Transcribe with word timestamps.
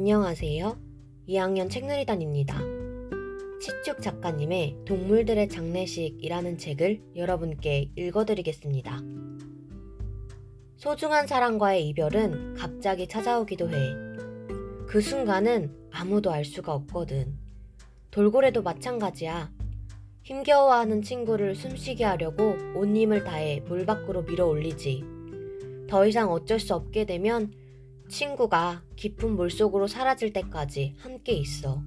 안녕하세요. 0.00 0.78
2학년 1.28 1.68
책누리단입니다. 1.68 2.58
시축 3.60 4.00
작가님의 4.00 4.78
동물들의 4.86 5.50
장례식이라는 5.50 6.56
책을 6.56 7.02
여러분께 7.16 7.90
읽어드리겠습니다. 7.96 8.98
소중한 10.78 11.26
사람과의 11.26 11.86
이별은 11.88 12.54
갑자기 12.54 13.06
찾아오기도 13.06 13.68
해. 13.68 13.92
그 14.88 15.02
순간은 15.02 15.90
아무도 15.90 16.30
알 16.30 16.46
수가 16.46 16.72
없거든. 16.72 17.36
돌고래도 18.10 18.62
마찬가지야. 18.62 19.52
힘겨워하는 20.22 21.02
친구를 21.02 21.54
숨쉬게 21.54 22.04
하려고 22.04 22.56
온 22.74 22.96
힘을 22.96 23.22
다해 23.22 23.60
물 23.68 23.84
밖으로 23.84 24.22
밀어 24.22 24.46
올리지. 24.46 25.04
더 25.90 26.06
이상 26.06 26.32
어쩔 26.32 26.58
수 26.58 26.74
없게 26.74 27.04
되면 27.04 27.59
친구가 28.10 28.82
깊은 28.96 29.36
물속으로 29.36 29.86
사라질 29.86 30.32
때까지 30.32 30.96
함께 30.98 31.32
있어. 31.32 31.80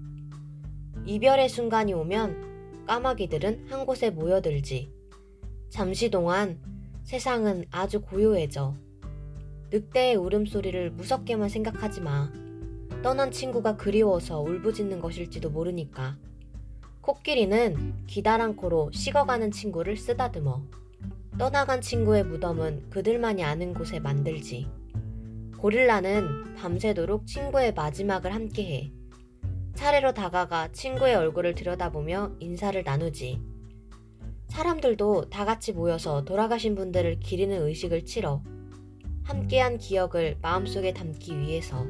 이별의 1.05 1.50
순간이 1.50 1.94
오면 1.94 2.86
까마귀들은 2.88 3.68
한 3.70 3.86
곳에 3.86 4.09
모여들지. 4.09 4.91
잠시 5.70 6.09
동안 6.09 6.59
세상은 7.04 7.66
아주 7.72 8.02
고요해져. 8.02 8.73
늑대의 9.70 10.16
울음소리를 10.16 10.91
무섭게만 10.91 11.50
생각하지 11.50 12.02
마. 12.02 12.31
떠난 13.03 13.30
친구가 13.31 13.76
그리워서 13.76 14.40
울부짖는 14.42 15.02
것일지도 15.02 15.50
모르니까. 15.50 16.17
코끼리는 17.02 18.05
기다란 18.08 18.55
코로 18.55 18.92
식어가는 18.94 19.52
친구를 19.52 19.98
쓰다듬어. 19.98 20.64
떠나간 21.38 21.81
친구의 21.81 22.23
무덤은 22.23 22.92
그들만이 22.92 23.44
아는 23.44 23.73
곳에 23.73 24.00
만들지. 24.00 24.69
고릴라는 25.64 26.56
밤새도록 26.56 27.25
친구의 27.25 27.73
마지막을 27.73 28.33
함께해. 28.33 28.92
차례로 29.75 30.14
다가가 30.14 30.73
친구의 30.73 31.16
얼굴을 31.16 31.56
들여다보며 31.56 32.36
인사를 32.42 32.83
나누지. 32.83 33.39
사람들도 34.50 35.30
다 35.30 35.45
같이 35.45 35.72
모여서 35.72 36.25
돌아가신 36.25 36.75
분들을 36.75 37.22
기리는 37.22 37.66
의식을 37.66 38.03
치러 38.03 38.44
함께한 39.23 39.78
기억을 39.78 40.38
마음속에 40.41 40.91
담기 40.94 41.39
위해서 41.39 41.88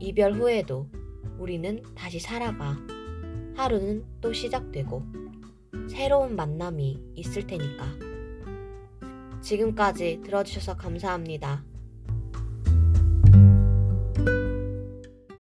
이별 0.00 0.32
후에도 0.32 0.88
우리는 1.38 1.80
다시 1.94 2.18
살아가 2.18 2.76
하루는 3.54 4.04
또 4.20 4.32
시작되고 4.32 5.00
새로운 5.88 6.34
만남이 6.34 6.98
있을 7.14 7.46
테니까. 7.46 7.84
지금까지 9.42 10.22
들어주셔서 10.24 10.76
감사합니다. 10.76 11.62